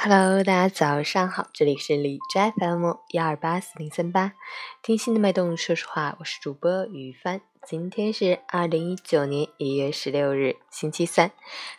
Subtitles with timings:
[0.00, 4.34] Hello，大家早上好，这里是李斋 FM 幺二八四零三八，
[4.80, 7.40] 听心的脉动，说实话，我是主播雨帆。
[7.66, 11.32] 今天是二零一九年一月十六日，星期三，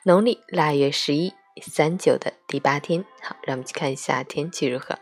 [0.04, 3.05] 农历腊月十一，三九的第八天。
[3.21, 4.99] 好，让我们去看一下天气如何。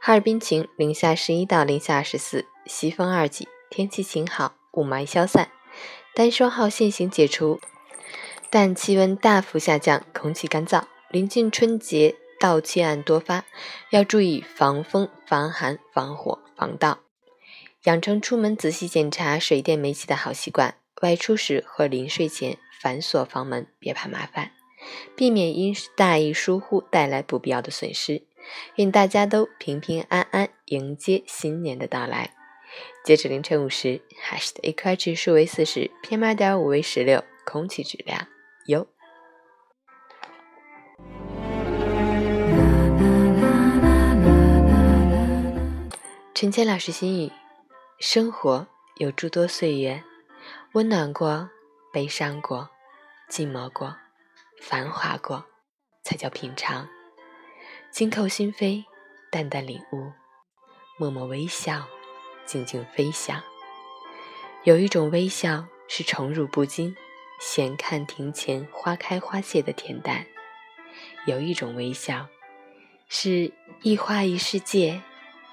[0.00, 5.50] 哈尔滨晴，零下十一到零下二十四，西风二级，天气晴好，雾霾消散，
[6.14, 7.60] 单双号限行解除，
[8.48, 12.16] 但气温大幅下降，空气干燥，临近春节。
[12.38, 13.44] 盗窃案多发，
[13.90, 17.00] 要注意防风、防寒、防火、防盗，
[17.84, 20.76] 养成出门仔细检查水电煤气的好习惯。
[21.02, 24.52] 外出时和临睡前反锁房门，别怕麻烦，
[25.14, 28.26] 避免因大意疏忽带来不必要的损失。
[28.76, 32.30] 愿大家都平平安安迎接新年的到来。
[33.04, 38.26] 截止凌晨五时，海市的 AQI 指数为四十，PM 二点五为十六，空气质量
[38.64, 38.88] 优。
[46.36, 47.32] 陈谦老师心语：
[47.98, 50.04] 生活有诸多岁月，
[50.74, 51.48] 温暖过，
[51.94, 52.68] 悲伤过，
[53.30, 53.96] 寂寞过，
[54.60, 55.46] 繁华过，
[56.02, 56.86] 才叫平常。
[57.90, 58.84] 紧扣心扉，
[59.32, 60.12] 淡淡领悟，
[60.98, 61.86] 默默微笑，
[62.44, 63.42] 静静飞翔。
[64.64, 66.94] 有一种微笑是宠辱不惊，
[67.40, 70.26] 闲看庭前花开花谢的恬淡；
[71.24, 72.28] 有一种微笑
[73.08, 73.50] 是
[73.80, 75.00] 一花一世界。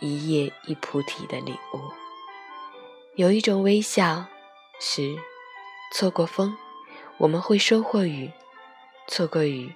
[0.04, 1.80] 一叶一菩提的领悟，
[3.16, 4.26] 有一种微笑，
[4.78, 5.18] 是
[5.94, 6.58] 错过风，
[7.18, 8.30] 我们会收获雨；
[9.08, 9.74] 错过雨，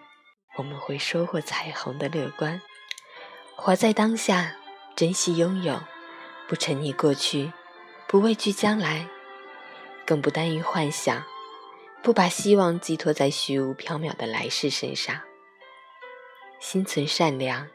[0.57, 2.61] 我们会收获彩虹的乐观。
[3.55, 4.57] 活在当下，
[4.97, 5.81] 珍惜拥有，
[6.45, 7.53] 不沉溺过去，
[8.05, 9.07] 不畏惧将来，
[10.05, 11.23] 更不耽于幻想，
[12.03, 15.21] 不把希望寄托在虚无缥缈的来世身上。
[16.59, 17.69] 心存善良，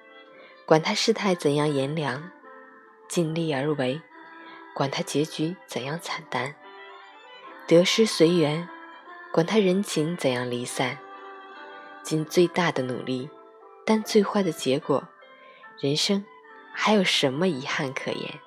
[0.67, 2.31] 管他世态怎样炎凉。
[3.13, 4.01] 尽力而为，
[4.75, 6.55] 管他结局怎样惨淡；
[7.67, 8.67] 得失随缘，
[9.31, 10.97] 管他人情怎样离散。
[12.03, 13.29] 尽最大的努力，
[13.85, 15.07] 但最坏的结果，
[15.79, 16.25] 人生
[16.73, 18.41] 还有什么遗憾可言？